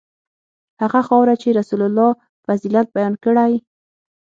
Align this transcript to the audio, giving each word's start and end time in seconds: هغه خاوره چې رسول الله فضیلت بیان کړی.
هغه 0.81 0.99
خاوره 1.07 1.33
چې 1.41 1.49
رسول 1.59 1.81
الله 1.87 2.09
فضیلت 2.45 2.87
بیان 2.95 3.13
کړی. 3.23 3.53